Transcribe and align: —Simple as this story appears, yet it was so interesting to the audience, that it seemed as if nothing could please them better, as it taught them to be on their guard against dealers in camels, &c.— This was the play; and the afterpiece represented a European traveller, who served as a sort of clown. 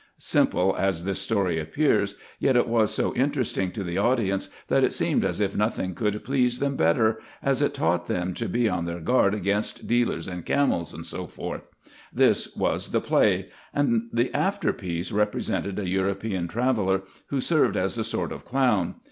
—Simple 0.33 0.75
as 0.79 1.03
this 1.03 1.19
story 1.21 1.59
appears, 1.59 2.15
yet 2.39 2.55
it 2.55 2.67
was 2.67 2.91
so 2.91 3.13
interesting 3.13 3.69
to 3.73 3.83
the 3.83 3.99
audience, 3.99 4.49
that 4.67 4.83
it 4.83 4.93
seemed 4.93 5.23
as 5.23 5.39
if 5.39 5.55
nothing 5.55 5.93
could 5.93 6.23
please 6.23 6.57
them 6.57 6.75
better, 6.75 7.19
as 7.43 7.61
it 7.61 7.75
taught 7.75 8.07
them 8.07 8.33
to 8.33 8.49
be 8.49 8.67
on 8.67 8.85
their 8.85 8.99
guard 8.99 9.35
against 9.35 9.85
dealers 9.87 10.27
in 10.27 10.41
camels, 10.41 10.89
&c.— 11.07 11.23
This 12.25 12.55
was 12.55 12.89
the 12.89 12.99
play; 13.01 13.49
and 13.75 14.09
the 14.11 14.31
afterpiece 14.35 15.11
represented 15.13 15.77
a 15.77 15.87
European 15.87 16.47
traveller, 16.47 17.03
who 17.27 17.39
served 17.39 17.77
as 17.77 17.95
a 17.99 18.03
sort 18.03 18.31
of 18.31 18.43
clown. 18.43 18.95